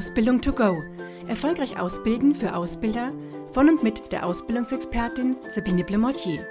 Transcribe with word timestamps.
Ausbildung 0.00 0.40
to 0.40 0.50
go. 0.54 0.82
Erfolgreich 1.28 1.78
ausbilden 1.78 2.34
für 2.34 2.56
Ausbilder 2.56 3.12
von 3.52 3.68
und 3.68 3.82
mit 3.82 4.10
der 4.10 4.24
Ausbildungsexpertin 4.24 5.36
Sabine 5.50 5.84
Blemortier. 5.84 6.46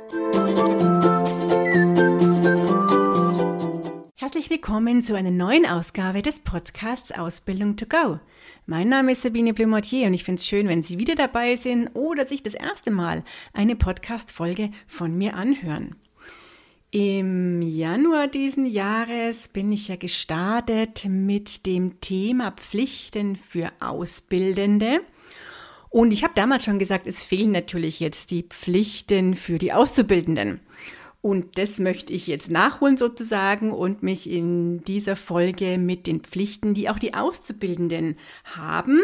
Herzlich 4.18 4.52
willkommen 4.52 5.02
zu 5.02 5.16
einer 5.16 5.32
neuen 5.32 5.66
Ausgabe 5.66 6.22
des 6.22 6.42
Podcasts 6.42 7.12
Ausbildung 7.12 7.76
to 7.76 7.88
go. 7.88 8.20
Mein 8.68 8.88
Name 8.88 9.14
ist 9.14 9.24
Sabine 9.24 9.56
Blemortier 9.56 10.06
und 10.06 10.14
ich 10.14 10.24
finde 10.24 10.42
es 10.42 10.46
schön, 10.46 10.68
wenn 10.68 10.84
Sie 10.84 11.00
wieder 11.00 11.16
dabei 11.16 11.56
sind 11.56 11.90
oder 11.96 12.28
sich 12.28 12.44
das 12.44 12.54
erste 12.54 12.92
Mal 12.92 13.24
eine 13.54 13.76
Podcast-Folge 13.76 14.70
von 14.86 15.18
mir 15.18 15.34
anhören. 15.34 15.96
Im 16.92 17.62
Januar 17.62 18.28
diesen 18.28 18.66
Jahres 18.66 19.48
bin 19.48 19.72
ich 19.72 19.90
ja 19.90 19.96
gestartet 19.96 21.06
mit 21.08 21.68
dem 21.68 22.02
Thema 22.02 22.52
Pflichten 22.52 23.36
für 23.36 23.72
Ausbildende. 23.80 25.02
Und 25.92 26.12
ich 26.12 26.24
habe 26.24 26.34
damals 26.36 26.66
schon 26.66 26.80
gesagt, 26.80 27.06
es 27.06 27.24
fehlen 27.24 27.52
natürlich 27.52 28.00
jetzt 28.00 28.32
die 28.32 28.42
Pflichten 28.42 29.36
für 29.36 29.60
die 29.60 29.72
Auszubildenden. 29.72 30.62
Und 31.22 31.60
das 31.60 31.78
möchte 31.78 32.12
ich 32.12 32.26
jetzt 32.26 32.50
nachholen 32.50 32.98
sozusagen 32.98 33.72
und 33.72 34.02
mich 34.02 34.28
in 34.28 34.84
dieser 34.84 35.16
Folge 35.16 35.78
mit 35.78 36.08
den 36.08 36.22
Pflichten, 36.22 36.74
die 36.74 36.90
auch 36.90 36.98
die 36.98 37.14
Auszubildenden 37.14 38.18
haben, 38.46 39.04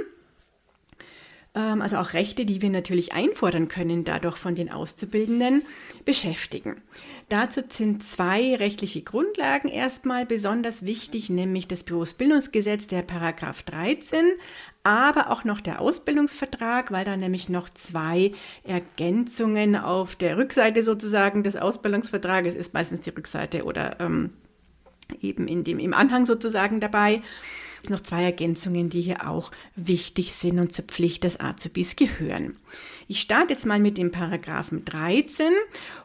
also 1.60 1.98
auch 1.98 2.14
Rechte, 2.14 2.46
die 2.46 2.62
wir 2.62 2.70
natürlich 2.70 3.14
einfordern 3.14 3.68
können, 3.68 4.04
dadurch 4.04 4.38
von 4.38 4.56
den 4.56 4.72
Auszubildenden 4.72 5.64
beschäftigen. 6.04 6.82
Dazu 7.30 7.62
sind 7.68 8.04
zwei 8.04 8.56
rechtliche 8.56 9.02
Grundlagen 9.02 9.70
erstmal 9.70 10.26
besonders 10.26 10.86
wichtig, 10.86 11.30
nämlich 11.30 11.68
das 11.68 11.84
Berufsbildungsgesetz, 11.84 12.88
der 12.88 13.02
Paragraph 13.02 13.64
13, 13.64 14.26
aber 14.84 15.32
auch 15.32 15.44
noch 15.44 15.62
der 15.62 15.82
Ausbildungsvertrag, 15.82 16.92
weil 16.92 17.06
da 17.06 17.18
nämlich 17.18 17.50
noch 17.50 17.70
zwei 17.70 18.34
Ergänzungen 18.64 19.76
auf 19.76 20.16
der 20.16 20.38
Rückseite 20.38 20.84
sozusagen 20.84 21.42
des 21.42 21.56
Ausbildungsvertrages 21.56 22.54
ist, 22.54 22.74
meistens 22.74 23.02
die 23.02 23.10
Rückseite 23.10 23.64
oder 23.64 24.00
ähm, 24.00 24.32
eben 25.22 25.48
in 25.48 25.64
dem, 25.64 25.80
im 25.80 25.94
Anhang 25.94 26.26
sozusagen 26.26 26.80
dabei 26.80 27.22
es 27.86 27.90
noch 27.90 28.02
zwei 28.02 28.24
Ergänzungen, 28.24 28.90
die 28.90 29.02
hier 29.02 29.28
auch 29.30 29.52
wichtig 29.76 30.34
sind 30.34 30.60
und 30.60 30.74
zur 30.74 30.86
Pflicht 30.86 31.24
des 31.24 31.40
Azubis 31.40 31.96
gehören. 31.96 32.58
Ich 33.08 33.22
starte 33.22 33.54
jetzt 33.54 33.66
mal 33.66 33.80
mit 33.80 33.98
dem 33.98 34.12
Paragraphen 34.12 34.84
13 34.86 35.52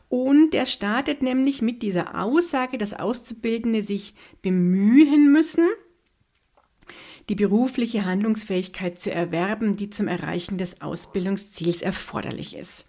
und 0.08 0.50
der 0.50 0.66
startet 0.66 1.22
nämlich 1.22 1.62
mit 1.62 1.82
dieser 1.82 2.20
Aussage, 2.20 2.78
dass 2.78 2.94
Auszubildende 2.94 3.82
sich 3.82 4.14
bemühen 4.42 5.32
müssen, 5.32 5.68
die 7.28 7.34
berufliche 7.36 8.04
Handlungsfähigkeit 8.04 8.98
zu 8.98 9.12
erwerben, 9.12 9.76
die 9.76 9.90
zum 9.90 10.08
Erreichen 10.08 10.58
des 10.58 10.80
Ausbildungsziels 10.80 11.80
erforderlich 11.80 12.56
ist. 12.56 12.86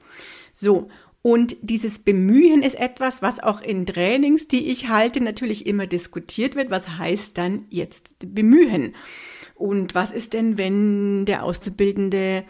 So, 0.53 0.89
und 1.21 1.55
dieses 1.61 1.99
Bemühen 1.99 2.63
ist 2.63 2.79
etwas, 2.79 3.21
was 3.21 3.41
auch 3.41 3.61
in 3.61 3.85
Trainings, 3.85 4.47
die 4.47 4.69
ich 4.69 4.89
halte, 4.89 5.23
natürlich 5.23 5.67
immer 5.67 5.85
diskutiert 5.85 6.55
wird. 6.55 6.71
Was 6.71 6.97
heißt 6.97 7.37
dann 7.37 7.65
jetzt 7.69 8.13
bemühen? 8.19 8.95
Und 9.53 9.93
was 9.93 10.09
ist 10.09 10.33
denn, 10.33 10.57
wenn 10.57 11.25
der 11.25 11.43
Auszubildende 11.43 12.43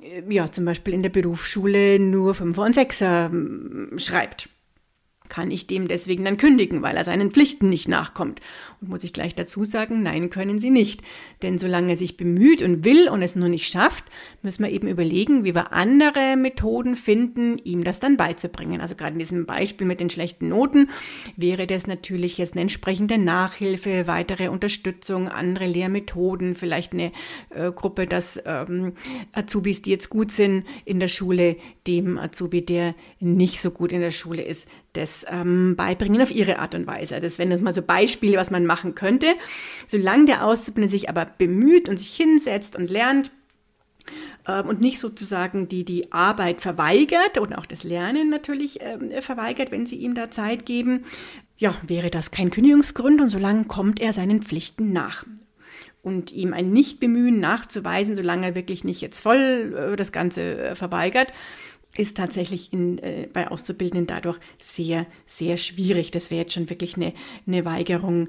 äh, 0.00 0.22
ja 0.28 0.52
zum 0.52 0.64
Beispiel 0.64 0.94
in 0.94 1.02
der 1.02 1.10
Berufsschule 1.10 1.98
nur 1.98 2.34
5 2.34 2.56
und 2.58 2.76
6er 2.76 3.98
schreibt? 3.98 4.48
Kann 5.32 5.50
ich 5.50 5.66
dem 5.66 5.88
deswegen 5.88 6.26
dann 6.26 6.36
kündigen, 6.36 6.82
weil 6.82 6.94
er 6.94 7.04
seinen 7.04 7.30
Pflichten 7.30 7.70
nicht 7.70 7.88
nachkommt. 7.88 8.42
Und 8.82 8.90
muss 8.90 9.02
ich 9.02 9.14
gleich 9.14 9.34
dazu 9.34 9.64
sagen, 9.64 10.02
nein, 10.02 10.28
können 10.28 10.58
Sie 10.58 10.68
nicht. 10.68 11.00
Denn 11.40 11.56
solange 11.56 11.92
er 11.92 11.96
sich 11.96 12.18
bemüht 12.18 12.60
und 12.60 12.84
will 12.84 13.08
und 13.08 13.22
es 13.22 13.34
nur 13.34 13.48
nicht 13.48 13.66
schafft, 13.66 14.04
müssen 14.42 14.62
wir 14.62 14.70
eben 14.70 14.88
überlegen, 14.88 15.42
wie 15.44 15.54
wir 15.54 15.72
andere 15.72 16.36
Methoden 16.36 16.96
finden, 16.96 17.56
ihm 17.64 17.82
das 17.82 17.98
dann 17.98 18.18
beizubringen. 18.18 18.82
Also 18.82 18.94
gerade 18.94 19.14
in 19.14 19.20
diesem 19.20 19.46
Beispiel 19.46 19.86
mit 19.86 20.00
den 20.00 20.10
schlechten 20.10 20.48
Noten 20.48 20.90
wäre 21.34 21.66
das 21.66 21.86
natürlich 21.86 22.36
jetzt 22.36 22.52
eine 22.52 22.60
entsprechende 22.60 23.16
Nachhilfe, 23.16 24.06
weitere 24.06 24.48
Unterstützung, 24.48 25.28
andere 25.28 25.64
Lehrmethoden, 25.64 26.54
vielleicht 26.54 26.92
eine 26.92 27.10
äh, 27.48 27.72
Gruppe, 27.72 28.06
dass 28.06 28.38
ähm, 28.44 28.92
Azubis, 29.32 29.80
die 29.80 29.92
jetzt 29.92 30.10
gut 30.10 30.30
sind 30.30 30.66
in 30.84 31.00
der 31.00 31.08
Schule, 31.08 31.56
dem 31.86 32.18
Azubi, 32.18 32.66
der 32.66 32.94
nicht 33.18 33.62
so 33.62 33.70
gut 33.70 33.92
in 33.92 34.02
der 34.02 34.10
Schule 34.10 34.42
ist, 34.42 34.68
das 34.92 35.24
ähm, 35.28 35.74
beibringen 35.76 36.20
auf 36.20 36.30
ihre 36.30 36.58
Art 36.58 36.74
und 36.74 36.86
Weise. 36.86 37.18
Das 37.20 37.38
wären 37.38 37.50
jetzt 37.50 37.62
mal 37.62 37.72
so 37.72 37.82
Beispiele, 37.82 38.36
was 38.36 38.50
man 38.50 38.66
machen 38.66 38.94
könnte. 38.94 39.34
Solange 39.88 40.26
der 40.26 40.44
Auszubildende 40.44 40.88
sich 40.88 41.08
aber 41.08 41.24
bemüht 41.24 41.88
und 41.88 41.98
sich 41.98 42.14
hinsetzt 42.14 42.76
und 42.76 42.90
lernt, 42.90 43.30
ähm, 44.46 44.66
und 44.66 44.80
nicht 44.80 44.98
sozusagen 44.98 45.68
die, 45.68 45.84
die 45.84 46.12
Arbeit 46.12 46.60
verweigert 46.60 47.38
und 47.38 47.56
auch 47.56 47.66
das 47.66 47.84
Lernen 47.84 48.28
natürlich 48.28 48.80
äh, 48.80 49.22
verweigert, 49.22 49.70
wenn 49.70 49.86
sie 49.86 49.96
ihm 49.96 50.14
da 50.14 50.30
Zeit 50.30 50.66
geben, 50.66 51.04
ja, 51.56 51.76
wäre 51.86 52.10
das 52.10 52.30
kein 52.30 52.50
Kündigungsgrund 52.50 53.20
und 53.20 53.28
solange 53.28 53.64
kommt 53.64 54.00
er 54.00 54.12
seinen 54.12 54.42
Pflichten 54.42 54.92
nach. 54.92 55.24
Und 56.02 56.32
ihm 56.32 56.52
ein 56.52 56.72
Nichtbemühen 56.72 57.38
nachzuweisen, 57.38 58.16
solange 58.16 58.46
er 58.46 58.54
wirklich 58.56 58.82
nicht 58.82 59.00
jetzt 59.00 59.20
voll 59.20 59.92
äh, 59.92 59.96
das 59.96 60.10
Ganze 60.10 60.58
äh, 60.58 60.74
verweigert, 60.74 61.32
ist 61.96 62.16
tatsächlich 62.16 62.72
in, 62.72 62.98
äh, 62.98 63.28
bei 63.32 63.48
Auszubildenden 63.48 64.06
dadurch 64.06 64.38
sehr, 64.58 65.06
sehr 65.26 65.56
schwierig. 65.56 66.10
Das 66.10 66.30
wäre 66.30 66.42
jetzt 66.42 66.54
schon 66.54 66.70
wirklich 66.70 66.96
eine, 66.96 67.12
eine 67.46 67.64
Weigerung, 67.64 68.28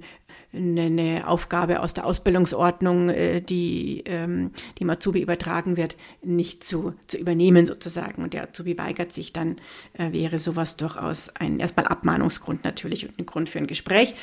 eine, 0.51 0.81
eine 0.81 1.27
Aufgabe 1.27 1.79
aus 1.79 1.93
der 1.93 2.05
Ausbildungsordnung, 2.05 3.09
äh, 3.09 3.41
die 3.41 4.03
ähm, 4.05 4.51
dem 4.79 4.89
Azubi 4.89 5.21
übertragen 5.21 5.77
wird, 5.77 5.95
nicht 6.21 6.63
zu, 6.63 6.93
zu 7.07 7.17
übernehmen 7.17 7.65
sozusagen. 7.65 8.21
Und 8.21 8.33
der 8.33 8.43
Azubi 8.43 8.77
weigert 8.77 9.13
sich, 9.13 9.31
dann 9.31 9.57
äh, 9.93 10.11
wäre 10.11 10.39
sowas 10.39 10.75
durchaus 10.75 11.29
ein 11.29 11.59
erstmal 11.59 11.87
Abmahnungsgrund 11.87 12.65
natürlich 12.65 13.07
und 13.07 13.17
ein 13.17 13.25
Grund 13.25 13.49
für 13.49 13.59
ein 13.59 13.67
Gespräch. 13.67 14.15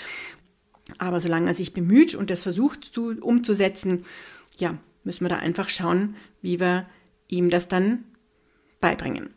Aber 0.99 1.21
solange 1.21 1.49
er 1.49 1.55
sich 1.55 1.73
bemüht 1.73 2.15
und 2.15 2.29
das 2.31 2.43
versucht 2.43 2.85
zu, 2.85 3.17
umzusetzen, 3.21 4.05
ja, 4.59 4.77
müssen 5.03 5.25
wir 5.25 5.31
da 5.31 5.37
einfach 5.37 5.71
schauen, 5.71 6.17
wie 6.43 6.61
wir 6.61 6.87
ihm 7.29 7.49
das 7.49 7.69
dann 7.69 8.05
beibringen. 8.81 9.35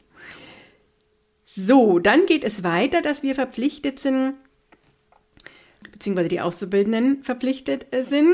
So, 1.46 2.00
dann 2.00 2.26
geht 2.26 2.44
es 2.44 2.64
weiter, 2.64 3.02
dass 3.02 3.22
wir 3.22 3.36
verpflichtet 3.36 4.00
sind, 4.00 4.34
beziehungsweise 5.92 6.30
die 6.30 6.42
Auszubildenden 6.42 7.24
verpflichtet 7.24 7.86
sind, 8.00 8.34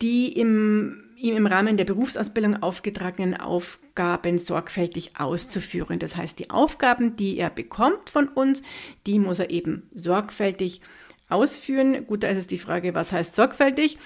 die 0.00 0.32
im, 0.32 1.10
ihm 1.16 1.36
im 1.36 1.46
Rahmen 1.46 1.76
der 1.76 1.84
Berufsausbildung 1.84 2.62
aufgetragenen 2.62 3.36
Aufgaben 3.36 4.38
sorgfältig 4.38 5.12
auszuführen. 5.18 5.98
Das 5.98 6.16
heißt, 6.16 6.38
die 6.38 6.50
Aufgaben, 6.50 7.16
die 7.16 7.36
er 7.36 7.50
bekommt 7.50 8.08
von 8.08 8.28
uns, 8.28 8.62
die 9.06 9.18
muss 9.18 9.38
er 9.38 9.50
eben 9.50 9.88
sorgfältig 9.92 10.80
ausführen. 11.28 12.06
Gut, 12.06 12.22
da 12.22 12.28
ist 12.28 12.38
es 12.38 12.46
die 12.46 12.58
Frage, 12.58 12.94
was 12.94 13.12
heißt 13.12 13.34
sorgfältig? 13.34 13.98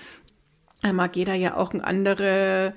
Da 0.83 0.93
mag 0.93 1.17
jeder 1.17 1.35
ja 1.35 1.57
auch 1.57 1.73
eine 1.73 1.85
andere 1.85 2.75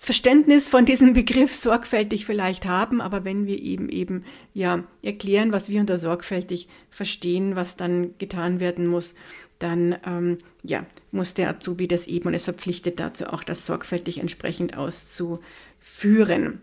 das 0.00 0.06
Verständnis 0.06 0.70
von 0.70 0.86
diesem 0.86 1.12
Begriff 1.12 1.54
sorgfältig 1.54 2.24
vielleicht 2.24 2.64
haben, 2.64 3.02
aber 3.02 3.26
wenn 3.26 3.46
wir 3.46 3.60
eben 3.60 3.90
eben 3.90 4.24
ja 4.54 4.84
erklären, 5.02 5.52
was 5.52 5.68
wir 5.68 5.78
unter 5.78 5.98
sorgfältig 5.98 6.68
verstehen, 6.88 7.54
was 7.54 7.76
dann 7.76 8.16
getan 8.16 8.60
werden 8.60 8.86
muss, 8.86 9.14
dann 9.58 9.94
ähm, 10.06 10.38
ja, 10.62 10.86
muss 11.12 11.34
der 11.34 11.50
Azubi 11.50 11.86
das 11.86 12.06
eben 12.06 12.28
und 12.28 12.34
ist 12.34 12.46
verpflichtet 12.46 12.98
dazu 12.98 13.26
auch, 13.26 13.44
das 13.44 13.66
sorgfältig 13.66 14.20
entsprechend 14.20 14.74
auszuführen. 14.74 16.62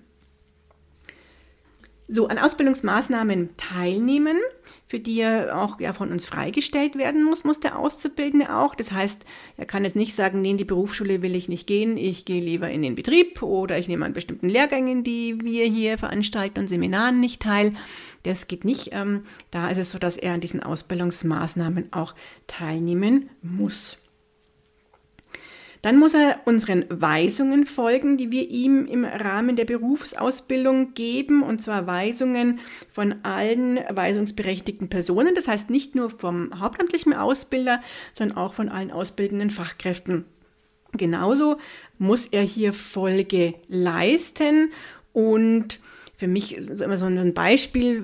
So, 2.07 2.28
an 2.28 2.38
Ausbildungsmaßnahmen 2.38 3.57
teilnehmen 3.57 4.38
für 4.88 5.01
die 5.01 5.19
er 5.19 5.62
auch 5.62 5.81
ja, 5.81 5.91
von 5.91 6.12
uns 6.12 6.25
freigestellt 6.25 6.97
werden 6.97 7.25
muss, 7.25 7.44
muss 7.44 7.59
der 7.59 7.78
Auszubildende 7.78 8.56
auch. 8.56 8.73
Das 8.73 8.94
heißt, 8.94 9.25
er 9.57 9.65
kann 9.65 9.83
jetzt 9.83 9.98
nicht 9.98 10.15
sagen, 10.15 10.42
nee, 10.42 10.51
in 10.51 10.57
die 10.57 10.63
Berufsschule 10.63 11.21
will 11.21 11.36
ich 11.36 11.50
nicht 11.50 11.68
gehen, 11.68 11.98
ich 11.98 12.24
gehe 12.24 12.42
lieber 12.42 12.69
in 12.69 12.81
den 12.81 12.95
Betrieb 12.95 13.44
oder 13.44 13.77
ich 13.77 13.89
nehme 13.89 14.06
an 14.06 14.13
bestimmten 14.13 14.48
Lehrgängen, 14.48 15.04
die 15.04 15.42
wir 15.42 15.65
hier 15.65 15.98
veranstalten 15.98 16.59
und 16.59 16.68
Seminaren 16.69 17.19
nicht 17.19 17.42
teil. 17.42 17.74
Das 18.24 18.48
geht 18.48 18.63
nicht. 18.63 18.89
Ähm, 18.94 19.24
da 19.51 19.69
ist 19.69 19.77
es 19.77 19.92
so, 19.92 20.00
dass 20.00 20.15
er 20.15 20.33
an 20.33 20.42
diesen 20.42 20.63
Ausbildungsmaßnahmen 20.63 21.92
auch 21.92 22.15
teilnehmen 22.48 23.30
muss. 23.42 23.98
Dann 25.81 25.97
muss 25.97 26.13
er 26.13 26.41
unseren 26.45 26.85
Weisungen 26.89 27.65
folgen, 27.65 28.18
die 28.18 28.31
wir 28.31 28.50
ihm 28.50 28.85
im 28.85 29.06
Rahmen 29.06 29.56
der 29.56 29.65
Berufsausbildung 29.65 30.94
geben, 30.94 31.44
und 31.44 31.62
zwar 31.62 31.88
Weisungen 31.88 32.59
von 32.91 33.15
allen 33.24 33.79
weisungsberechtigten 33.89 34.89
Personen. 34.89 35.35
Das 35.35 35.47
heißt 35.47 35.69
nicht 35.69 35.95
nur 35.95 36.09
vom 36.09 36.59
hauptamtlichen 36.59 37.13
Ausbilder, 37.13 37.81
sondern 38.13 38.38
auch 38.38 38.53
von 38.53 38.69
allen 38.69 38.91
ausbildenden 38.91 39.50
Fachkräften. 39.50 40.25
Genauso 40.94 41.57
muss 41.97 42.27
er 42.27 42.44
hier 42.44 42.74
Folge 42.74 43.56
leisten 43.68 44.71
und 45.13 45.79
für 46.15 46.27
mich 46.27 46.57
ist 46.57 46.81
immer 46.81 46.97
so 46.97 47.06
ein 47.06 47.33
Beispiel, 47.35 48.03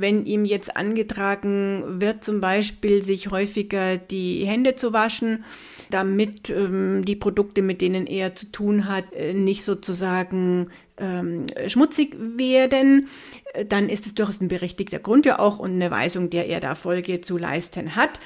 wenn 0.00 0.26
ihm 0.26 0.44
jetzt 0.44 0.76
angetragen 0.76 2.00
wird, 2.00 2.24
zum 2.24 2.40
Beispiel 2.40 3.02
sich 3.02 3.30
häufiger 3.30 3.98
die 3.98 4.44
Hände 4.44 4.74
zu 4.74 4.92
waschen, 4.92 5.44
damit 5.92 6.50
ähm, 6.50 7.04
die 7.04 7.16
Produkte, 7.16 7.62
mit 7.62 7.80
denen 7.80 8.06
er 8.06 8.34
zu 8.34 8.50
tun 8.50 8.88
hat, 8.88 9.12
äh, 9.12 9.34
nicht 9.34 9.64
sozusagen 9.64 10.70
ähm, 10.98 11.46
schmutzig 11.66 12.16
werden, 12.18 13.08
dann 13.68 13.88
ist 13.88 14.06
es 14.06 14.14
durchaus 14.14 14.40
ein 14.40 14.48
berechtigter 14.48 14.98
Grund 14.98 15.26
ja 15.26 15.38
auch 15.38 15.58
und 15.58 15.72
eine 15.72 15.90
Weisung, 15.90 16.30
der 16.30 16.46
er 16.48 16.60
da 16.60 16.74
Folge 16.74 17.20
zu 17.20 17.36
leisten 17.36 17.96
hat. 17.96 18.20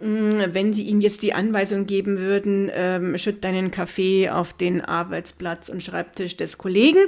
Mm, 0.00 0.40
wenn 0.52 0.72
Sie 0.72 0.84
ihm 0.84 1.00
jetzt 1.00 1.22
die 1.22 1.34
Anweisung 1.34 1.86
geben 1.86 2.18
würden, 2.18 2.70
ähm, 2.72 3.18
schütt 3.18 3.44
deinen 3.44 3.70
Kaffee 3.70 4.30
auf 4.30 4.52
den 4.52 4.80
Arbeitsplatz 4.80 5.68
und 5.68 5.82
Schreibtisch 5.82 6.36
des 6.36 6.58
Kollegen, 6.58 7.00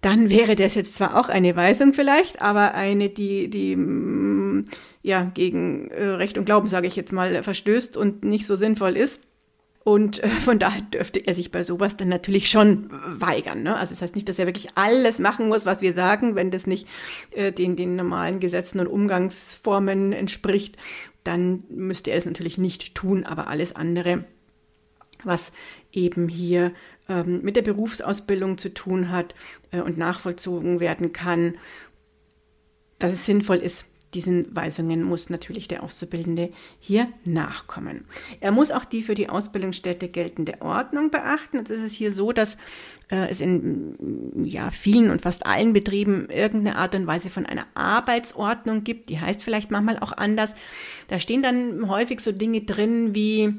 dann 0.00 0.28
wäre 0.28 0.54
das 0.54 0.74
jetzt 0.74 0.94
zwar 0.96 1.18
auch 1.18 1.28
eine 1.28 1.56
Weisung 1.56 1.94
vielleicht, 1.94 2.42
aber 2.42 2.74
eine, 2.74 3.08
die, 3.08 3.48
die 3.48 3.76
mm, 3.76 4.66
ja, 5.02 5.30
gegen 5.34 5.90
äh, 5.90 6.04
Recht 6.04 6.38
und 6.38 6.46
Glauben, 6.46 6.68
sage 6.68 6.86
ich 6.86 6.96
jetzt 6.96 7.12
mal, 7.12 7.42
verstößt 7.42 7.96
und 7.96 8.24
nicht 8.24 8.46
so 8.46 8.56
sinnvoll 8.56 8.96
ist. 8.96 9.20
Und 9.84 10.22
äh, 10.24 10.28
von 10.28 10.58
daher 10.58 10.80
dürfte 10.80 11.20
er 11.20 11.34
sich 11.34 11.52
bei 11.52 11.62
sowas 11.62 11.96
dann 11.96 12.08
natürlich 12.08 12.48
schon 12.48 12.88
weigern. 12.90 13.62
Ne? 13.62 13.76
Also 13.76 13.92
das 13.92 14.00
heißt 14.00 14.14
nicht, 14.14 14.28
dass 14.30 14.38
er 14.38 14.46
wirklich 14.46 14.68
alles 14.76 15.18
machen 15.18 15.48
muss, 15.48 15.66
was 15.66 15.82
wir 15.82 15.92
sagen, 15.92 16.34
wenn 16.34 16.50
das 16.50 16.66
nicht 16.66 16.88
äh, 17.32 17.52
den, 17.52 17.76
den 17.76 17.94
normalen 17.94 18.40
Gesetzen 18.40 18.80
und 18.80 18.86
Umgangsformen 18.86 20.14
entspricht, 20.14 20.78
dann 21.22 21.64
müsste 21.68 22.10
er 22.10 22.16
es 22.16 22.24
natürlich 22.24 22.56
nicht 22.56 22.94
tun, 22.94 23.24
aber 23.24 23.48
alles 23.48 23.76
andere, 23.76 24.24
was 25.22 25.52
eben 25.92 26.28
hier 26.28 26.72
ähm, 27.08 27.42
mit 27.42 27.56
der 27.56 27.62
Berufsausbildung 27.62 28.56
zu 28.56 28.72
tun 28.72 29.10
hat 29.10 29.34
äh, 29.70 29.80
und 29.80 29.98
nachvollzogen 29.98 30.80
werden 30.80 31.12
kann, 31.12 31.58
dass 32.98 33.12
es 33.12 33.26
sinnvoll 33.26 33.58
ist, 33.58 33.86
diesen 34.14 34.54
Weisungen 34.54 35.02
muss 35.02 35.28
natürlich 35.28 35.68
der 35.68 35.82
Auszubildende 35.82 36.50
hier 36.78 37.08
nachkommen. 37.24 38.04
Er 38.40 38.52
muss 38.52 38.70
auch 38.70 38.84
die 38.84 39.02
für 39.02 39.14
die 39.14 39.28
Ausbildungsstätte 39.28 40.08
geltende 40.08 40.62
Ordnung 40.62 41.10
beachten. 41.10 41.58
Jetzt 41.58 41.70
ist 41.70 41.82
es 41.82 41.92
hier 41.92 42.12
so, 42.12 42.32
dass 42.32 42.56
äh, 43.10 43.28
es 43.28 43.40
in 43.40 43.96
ja, 44.44 44.70
vielen 44.70 45.10
und 45.10 45.22
fast 45.22 45.46
allen 45.46 45.72
Betrieben 45.72 46.28
irgendeine 46.30 46.76
Art 46.76 46.94
und 46.94 47.06
Weise 47.06 47.28
von 47.28 47.44
einer 47.44 47.66
Arbeitsordnung 47.74 48.84
gibt. 48.84 49.08
Die 49.08 49.20
heißt 49.20 49.42
vielleicht 49.42 49.70
manchmal 49.70 49.98
auch 49.98 50.12
anders. 50.12 50.54
Da 51.08 51.18
stehen 51.18 51.42
dann 51.42 51.88
häufig 51.88 52.20
so 52.20 52.32
Dinge 52.32 52.62
drin 52.62 53.14
wie 53.14 53.54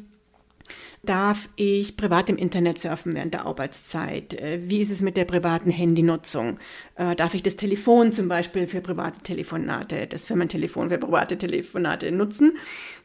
Darf 1.03 1.49
ich 1.55 1.97
privat 1.97 2.29
im 2.29 2.37
Internet 2.37 2.79
surfen 2.79 3.13
während 3.13 3.33
der 3.33 3.45
Arbeitszeit? 3.45 4.33
Äh, 4.33 4.59
wie 4.69 4.81
ist 4.81 4.91
es 4.91 5.01
mit 5.01 5.17
der 5.17 5.25
privaten 5.25 5.69
Handynutzung? 5.69 6.59
Äh, 6.95 7.15
darf 7.15 7.33
ich 7.33 7.43
das 7.43 7.55
Telefon 7.55 8.11
zum 8.11 8.27
Beispiel 8.27 8.65
für 8.67 8.81
private 8.81 9.21
Telefonate, 9.21 10.07
das 10.07 10.25
Firmentelefon 10.25 10.89
für 10.89 10.97
private 10.97 11.37
Telefonate 11.37 12.11
nutzen? 12.11 12.57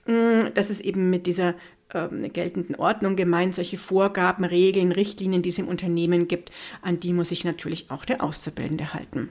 Mm, 0.07 0.53
das 0.55 0.71
ist 0.71 0.81
eben 0.81 1.11
mit 1.11 1.27
dieser 1.27 1.55
ähm, 1.93 2.33
geltenden 2.33 2.77
Ordnung 2.77 3.17
gemeint, 3.17 3.55
solche 3.55 3.77
Vorgaben, 3.77 4.45
Regeln, 4.45 4.93
Richtlinien, 4.93 5.43
die 5.43 5.51
es 5.51 5.59
im 5.59 5.69
Unternehmen 5.69 6.29
gibt, 6.29 6.51
an 6.83 7.01
die 7.01 7.13
muss 7.13 7.29
sich 7.29 7.45
natürlich 7.45 7.91
auch 7.91 8.05
der 8.05 8.23
Auszubildende 8.23 8.95
halten. 8.95 9.31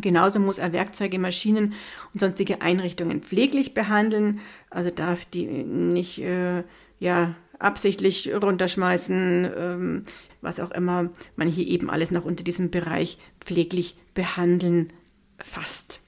Genauso 0.00 0.40
muss 0.40 0.58
er 0.58 0.72
Werkzeuge, 0.72 1.20
Maschinen 1.20 1.74
und 2.12 2.20
sonstige 2.20 2.60
Einrichtungen 2.62 3.22
pfleglich 3.22 3.74
behandeln. 3.74 4.40
Also 4.68 4.90
darf 4.90 5.24
die 5.24 5.46
nicht 5.46 6.20
äh, 6.20 6.64
ja, 6.98 7.36
absichtlich 7.64 8.30
runterschmeißen, 8.32 9.50
ähm, 9.56 10.04
was 10.40 10.60
auch 10.60 10.70
immer 10.70 11.10
man 11.36 11.48
hier 11.48 11.66
eben 11.66 11.90
alles 11.90 12.10
noch 12.10 12.24
unter 12.24 12.44
diesem 12.44 12.70
Bereich 12.70 13.18
pfleglich 13.40 13.96
behandeln 14.14 14.92
fasst. 15.38 16.00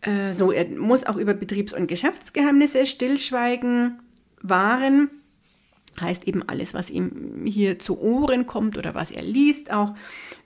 Äh, 0.00 0.32
so, 0.32 0.52
er 0.52 0.68
muss 0.68 1.04
auch 1.04 1.16
über 1.16 1.34
Betriebs- 1.34 1.74
und 1.74 1.88
Geschäftsgeheimnisse 1.88 2.86
stillschweigen, 2.86 3.98
wahren. 4.40 5.10
Heißt 5.98 6.28
eben 6.28 6.46
alles, 6.46 6.74
was 6.74 6.90
ihm 6.90 7.46
hier 7.46 7.78
zu 7.78 7.98
Ohren 7.98 8.46
kommt 8.46 8.76
oder 8.76 8.94
was 8.94 9.10
er 9.10 9.22
liest, 9.22 9.72
auch 9.72 9.94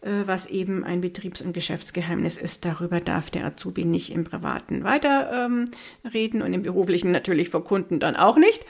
äh, 0.00 0.23
was 0.25 0.47
eben 0.47 0.85
ein 0.85 1.00
Betriebs- 1.00 1.43
und 1.43 1.52
Geschäftsgeheimnis 1.52 2.37
ist. 2.37 2.64
Darüber 2.64 3.00
darf 3.00 3.31
der 3.31 3.44
Azubi 3.47 3.85
nicht 3.85 4.12
im 4.12 4.23
Privaten 4.23 4.85
weiterreden 4.85 6.41
ähm, 6.41 6.47
und 6.47 6.52
im 6.55 6.62
Beruflichen 6.62 7.11
natürlich 7.11 7.49
vor 7.49 7.64
Kunden 7.64 7.99
dann 7.99 8.14
auch 8.14 8.37
nicht. 8.37 8.64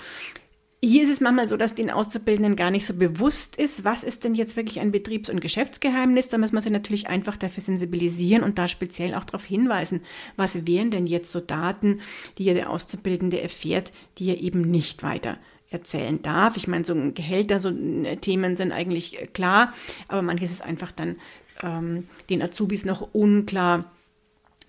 Hier 0.82 1.02
ist 1.02 1.10
es 1.10 1.20
manchmal 1.20 1.46
so, 1.46 1.58
dass 1.58 1.74
den 1.74 1.90
Auszubildenden 1.90 2.56
gar 2.56 2.70
nicht 2.70 2.86
so 2.86 2.94
bewusst 2.94 3.56
ist, 3.56 3.84
was 3.84 4.02
ist 4.02 4.24
denn 4.24 4.34
jetzt 4.34 4.56
wirklich 4.56 4.80
ein 4.80 4.92
Betriebs- 4.92 5.28
und 5.28 5.42
Geschäftsgeheimnis. 5.42 6.28
Da 6.28 6.38
muss 6.38 6.52
man 6.52 6.62
sie 6.62 6.70
natürlich 6.70 7.06
einfach 7.06 7.36
dafür 7.36 7.62
sensibilisieren 7.62 8.42
und 8.42 8.58
da 8.58 8.66
speziell 8.66 9.14
auch 9.14 9.24
darauf 9.24 9.44
hinweisen, 9.44 10.00
was 10.36 10.66
wären 10.66 10.90
denn 10.90 11.06
jetzt 11.06 11.32
so 11.32 11.40
Daten, 11.40 12.00
die 12.38 12.44
ja 12.44 12.54
der 12.54 12.70
Auszubildende 12.70 13.42
erfährt, 13.42 13.92
die 14.16 14.30
er 14.30 14.40
eben 14.40 14.62
nicht 14.62 15.02
weiter 15.02 15.36
erzählen 15.68 16.22
darf. 16.22 16.56
Ich 16.56 16.66
meine, 16.66 16.86
so 16.86 16.94
Gehälter, 17.12 17.60
so 17.60 17.68
äh, 17.68 18.16
Themen 18.16 18.56
sind 18.56 18.72
eigentlich 18.72 19.20
äh, 19.20 19.26
klar, 19.26 19.74
aber 20.08 20.22
manches 20.22 20.50
ist 20.50 20.62
einfach 20.62 20.92
dann 20.92 21.16
ähm, 21.62 22.08
den 22.30 22.40
Azubis 22.40 22.86
noch 22.86 23.08
unklar 23.12 23.84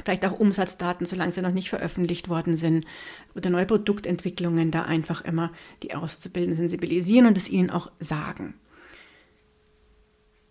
vielleicht 0.03 0.25
auch 0.25 0.39
Umsatzdaten, 0.39 1.05
solange 1.05 1.31
sie 1.31 1.41
noch 1.41 1.51
nicht 1.51 1.69
veröffentlicht 1.69 2.29
worden 2.29 2.55
sind, 2.55 2.85
oder 3.35 3.49
neue 3.49 3.65
Produktentwicklungen, 3.65 4.71
da 4.71 4.83
einfach 4.83 5.23
immer 5.23 5.51
die 5.83 5.93
Auszubildenden 5.93 6.57
sensibilisieren 6.57 7.25
und 7.25 7.37
es 7.37 7.49
ihnen 7.49 7.69
auch 7.69 7.91
sagen. 7.99 8.55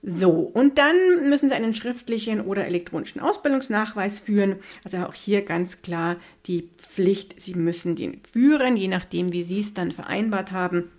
So, 0.03 0.31
und 0.31 0.79
dann 0.79 1.29
müssen 1.29 1.51
Sie 1.51 1.55
einen 1.55 1.75
schriftlichen 1.75 2.41
oder 2.41 2.67
elektronischen 2.67 3.21
Ausbildungsnachweis 3.21 4.19
führen. 4.19 4.57
Also 4.83 4.99
auch 4.99 5.13
hier 5.13 5.43
ganz 5.43 5.83
klar 5.83 6.17
die 6.47 6.71
Pflicht, 6.79 7.41
Sie 7.41 7.55
müssen 7.55 7.97
den 7.97 8.23
führen, 8.31 8.79
je 8.79 8.89
nachdem, 8.89 9.33
wie 9.33 9.43
Sie 9.43 9.59
es 9.59 9.75
dann 9.75 9.93
vereinbart 9.93 10.53
haben, 10.53 10.91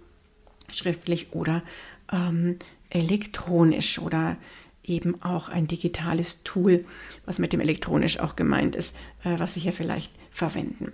schriftlich 0.70 1.34
oder 1.34 1.64
ähm, 2.12 2.58
elektronisch 2.92 3.98
oder 3.98 4.38
eben 4.84 5.22
auch 5.22 5.50
ein 5.50 5.68
digitales 5.68 6.44
Tool, 6.44 6.86
was 7.26 7.40
mit 7.40 7.54
dem 7.54 7.60
elektronisch 7.62 8.20
auch 8.20 8.36
gemeint 8.36 8.76
ist, 8.76 8.96
äh, 9.24 9.38
was 9.38 9.54
Sie 9.54 9.60
hier 9.60 9.74
vielleicht 9.74 10.12
verwenden. 10.30 10.92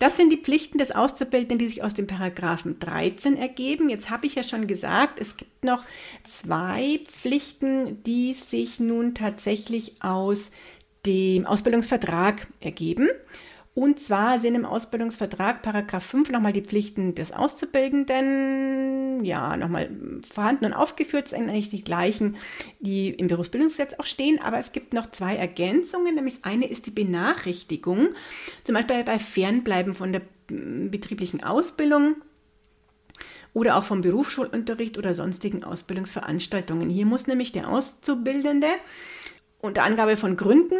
Das 0.00 0.16
sind 0.16 0.32
die 0.32 0.38
Pflichten 0.38 0.78
des 0.78 0.92
Auszubildenden, 0.92 1.58
die 1.58 1.68
sich 1.68 1.82
aus 1.82 1.92
dem 1.92 2.06
Paragraphen 2.06 2.78
13 2.78 3.36
ergeben. 3.36 3.90
Jetzt 3.90 4.08
habe 4.08 4.26
ich 4.26 4.34
ja 4.34 4.42
schon 4.42 4.66
gesagt, 4.66 5.20
es 5.20 5.36
gibt 5.36 5.62
noch 5.62 5.84
zwei 6.24 7.00
Pflichten, 7.04 8.02
die 8.04 8.32
sich 8.32 8.80
nun 8.80 9.14
tatsächlich 9.14 10.02
aus 10.02 10.52
dem 11.04 11.44
Ausbildungsvertrag 11.44 12.46
ergeben. 12.60 13.10
Und 13.72 14.00
zwar 14.00 14.38
sind 14.38 14.56
im 14.56 14.64
Ausbildungsvertrag 14.64 15.62
Paragraph 15.62 16.04
5 16.04 16.30
nochmal 16.30 16.52
die 16.52 16.62
Pflichten 16.62 17.14
des 17.14 17.30
Auszubildenden, 17.30 19.24
ja, 19.24 19.56
nochmal 19.56 19.88
vorhanden 20.28 20.64
und 20.64 20.72
aufgeführt, 20.72 21.28
sind 21.28 21.48
eigentlich 21.48 21.70
die 21.70 21.84
gleichen, 21.84 22.36
die 22.80 23.10
im 23.10 23.28
Berufsbildungsgesetz 23.28 23.94
auch 23.98 24.06
stehen, 24.06 24.40
aber 24.40 24.58
es 24.58 24.72
gibt 24.72 24.92
noch 24.92 25.06
zwei 25.06 25.36
Ergänzungen, 25.36 26.16
nämlich 26.16 26.40
eine 26.42 26.66
ist 26.66 26.86
die 26.86 26.90
Benachrichtigung, 26.90 28.08
zum 28.64 28.74
Beispiel 28.74 29.04
bei 29.04 29.20
Fernbleiben 29.20 29.94
von 29.94 30.12
der 30.12 30.22
betrieblichen 30.48 31.44
Ausbildung 31.44 32.16
oder 33.54 33.76
auch 33.76 33.84
vom 33.84 34.00
Berufsschulunterricht 34.00 34.98
oder 34.98 35.14
sonstigen 35.14 35.62
Ausbildungsveranstaltungen. 35.62 36.90
Hier 36.90 37.06
muss 37.06 37.28
nämlich 37.28 37.52
der 37.52 37.68
Auszubildende 37.68 38.68
unter 39.60 39.84
Angabe 39.84 40.16
von 40.16 40.36
Gründen 40.36 40.76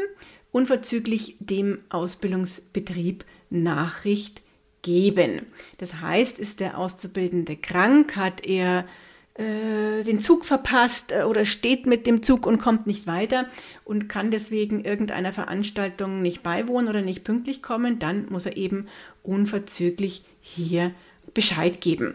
unverzüglich 0.52 1.36
dem 1.40 1.78
Ausbildungsbetrieb 1.88 3.24
Nachricht 3.50 4.42
geben. 4.82 5.42
Das 5.78 6.00
heißt, 6.00 6.38
ist 6.38 6.60
der 6.60 6.78
Auszubildende 6.78 7.56
krank, 7.56 8.16
hat 8.16 8.44
er 8.46 8.86
äh, 9.34 10.02
den 10.04 10.20
Zug 10.20 10.44
verpasst 10.44 11.12
äh, 11.12 11.22
oder 11.22 11.44
steht 11.44 11.86
mit 11.86 12.06
dem 12.06 12.22
Zug 12.22 12.46
und 12.46 12.58
kommt 12.58 12.86
nicht 12.86 13.06
weiter 13.06 13.46
und 13.84 14.08
kann 14.08 14.30
deswegen 14.30 14.84
irgendeiner 14.84 15.32
Veranstaltung 15.32 16.22
nicht 16.22 16.42
beiwohnen 16.42 16.88
oder 16.88 17.02
nicht 17.02 17.24
pünktlich 17.24 17.62
kommen, 17.62 17.98
dann 17.98 18.26
muss 18.30 18.46
er 18.46 18.56
eben 18.56 18.86
unverzüglich 19.22 20.24
hier 20.40 20.92
Bescheid 21.32 21.80
geben. 21.80 22.14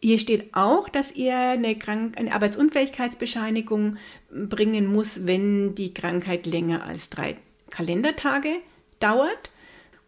Hier 0.00 0.18
steht 0.18 0.54
auch, 0.54 0.88
dass 0.88 1.10
er 1.10 1.50
eine, 1.50 1.76
Krank 1.76 2.18
eine 2.18 2.32
Arbeitsunfähigkeitsbescheinigung 2.32 3.96
bringen 4.30 4.86
muss, 4.86 5.26
wenn 5.26 5.74
die 5.74 5.92
Krankheit 5.92 6.46
länger 6.46 6.84
als 6.84 7.10
drei 7.10 7.36
Kalendertage 7.70 8.60
dauert 9.00 9.50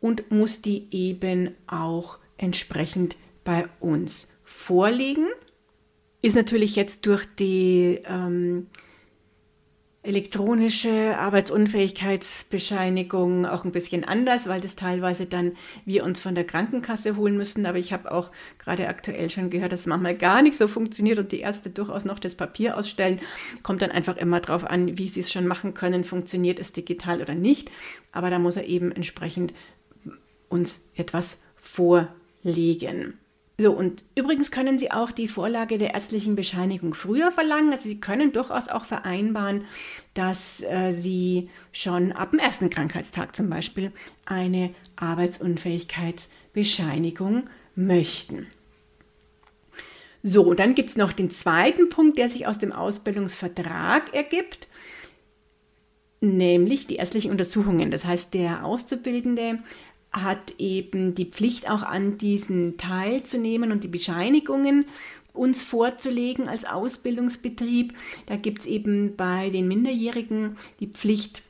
und 0.00 0.30
muss 0.30 0.62
die 0.62 0.86
eben 0.90 1.54
auch 1.66 2.18
entsprechend 2.38 3.16
bei 3.44 3.68
uns 3.80 4.28
vorlegen. 4.44 5.26
Ist 6.22 6.36
natürlich 6.36 6.76
jetzt 6.76 7.06
durch 7.06 7.26
die 7.38 8.00
ähm, 8.06 8.68
elektronische 10.02 11.18
Arbeitsunfähigkeitsbescheinigung 11.18 13.44
auch 13.44 13.64
ein 13.64 13.72
bisschen 13.72 14.04
anders, 14.04 14.46
weil 14.46 14.62
das 14.62 14.74
teilweise 14.74 15.26
dann 15.26 15.58
wir 15.84 16.04
uns 16.04 16.22
von 16.22 16.34
der 16.34 16.44
Krankenkasse 16.44 17.16
holen 17.16 17.36
müssen. 17.36 17.66
Aber 17.66 17.76
ich 17.76 17.92
habe 17.92 18.10
auch 18.10 18.30
gerade 18.58 18.88
aktuell 18.88 19.28
schon 19.28 19.50
gehört, 19.50 19.72
dass 19.72 19.80
es 19.80 19.86
manchmal 19.86 20.16
gar 20.16 20.40
nicht 20.40 20.56
so 20.56 20.68
funktioniert 20.68 21.18
und 21.18 21.32
die 21.32 21.40
Ärzte 21.40 21.68
durchaus 21.68 22.06
noch 22.06 22.18
das 22.18 22.34
Papier 22.34 22.78
ausstellen. 22.78 23.20
Kommt 23.62 23.82
dann 23.82 23.90
einfach 23.90 24.16
immer 24.16 24.40
darauf 24.40 24.64
an, 24.64 24.96
wie 24.96 25.08
sie 25.08 25.20
es 25.20 25.30
schon 25.30 25.46
machen 25.46 25.74
können, 25.74 26.04
funktioniert 26.04 26.58
es 26.58 26.72
digital 26.72 27.20
oder 27.20 27.34
nicht. 27.34 27.70
Aber 28.12 28.30
da 28.30 28.38
muss 28.38 28.56
er 28.56 28.66
eben 28.66 28.92
entsprechend 28.92 29.52
uns 30.48 30.88
etwas 30.94 31.36
vorlegen. 31.56 33.18
So, 33.60 33.72
und 33.72 34.04
übrigens 34.14 34.50
können 34.50 34.78
Sie 34.78 34.90
auch 34.90 35.10
die 35.10 35.28
Vorlage 35.28 35.76
der 35.76 35.92
ärztlichen 35.92 36.34
Bescheinigung 36.34 36.94
früher 36.94 37.30
verlangen. 37.30 37.70
Also 37.70 37.90
Sie 37.90 38.00
können 38.00 38.32
durchaus 38.32 38.68
auch 38.68 38.86
vereinbaren, 38.86 39.66
dass 40.14 40.62
äh, 40.62 40.92
Sie 40.92 41.50
schon 41.70 42.12
ab 42.12 42.30
dem 42.30 42.38
ersten 42.38 42.70
Krankheitstag 42.70 43.36
zum 43.36 43.50
Beispiel 43.50 43.92
eine 44.24 44.74
Arbeitsunfähigkeitsbescheinigung 44.96 47.50
möchten. 47.74 48.46
So, 50.22 50.44
und 50.44 50.58
dann 50.58 50.74
gibt 50.74 50.88
es 50.88 50.96
noch 50.96 51.12
den 51.12 51.28
zweiten 51.28 51.90
Punkt, 51.90 52.16
der 52.16 52.30
sich 52.30 52.46
aus 52.46 52.56
dem 52.56 52.72
Ausbildungsvertrag 52.72 54.14
ergibt, 54.14 54.68
nämlich 56.22 56.86
die 56.86 56.96
ärztlichen 56.96 57.30
Untersuchungen. 57.30 57.90
Das 57.90 58.06
heißt, 58.06 58.32
der 58.32 58.64
Auszubildende 58.64 59.58
hat 60.12 60.54
eben 60.58 61.14
die 61.14 61.26
Pflicht 61.26 61.70
auch 61.70 61.82
an 61.82 62.18
diesen 62.18 62.76
teilzunehmen 62.76 63.70
und 63.70 63.84
die 63.84 63.88
Bescheinigungen 63.88 64.86
uns 65.32 65.62
vorzulegen 65.62 66.48
als 66.48 66.64
Ausbildungsbetrieb. 66.64 67.94
Da 68.26 68.36
gibt 68.36 68.60
es 68.60 68.66
eben 68.66 69.14
bei 69.16 69.50
den 69.50 69.68
Minderjährigen 69.68 70.56
die 70.80 70.88
Pflicht, 70.88 71.42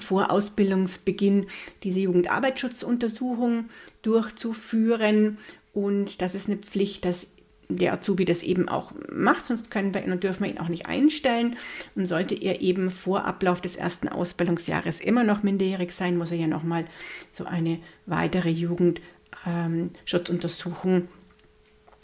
vor 0.00 0.30
Ausbildungsbeginn 0.30 1.46
diese 1.82 2.00
Jugendarbeitsschutzuntersuchung 2.00 3.70
durchzuführen. 4.02 5.38
Und 5.72 6.20
das 6.20 6.34
ist 6.34 6.48
eine 6.48 6.56
Pflicht, 6.56 7.04
dass 7.04 7.26
der 7.78 7.92
Azubi 7.92 8.24
das 8.24 8.42
eben 8.42 8.68
auch 8.68 8.92
macht, 9.12 9.44
sonst 9.44 9.70
können 9.70 9.94
wir 9.94 10.04
ihn 10.04 10.12
und 10.12 10.24
dürfen 10.24 10.44
wir 10.44 10.50
ihn 10.50 10.58
auch 10.58 10.68
nicht 10.68 10.86
einstellen. 10.86 11.56
Und 11.94 12.06
sollte 12.06 12.34
er 12.34 12.60
eben 12.60 12.90
vor 12.90 13.24
Ablauf 13.24 13.60
des 13.60 13.76
ersten 13.76 14.08
Ausbildungsjahres 14.08 15.00
immer 15.00 15.24
noch 15.24 15.42
minderjährig 15.42 15.92
sein, 15.92 16.16
muss 16.16 16.30
er 16.30 16.38
ja 16.38 16.46
nochmal 16.46 16.86
so 17.30 17.44
eine 17.44 17.80
weitere 18.06 18.50
Jugendschutzuntersuchung 18.50 20.94
ähm, 20.94 21.08